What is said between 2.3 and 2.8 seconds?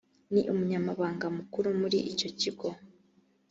gihe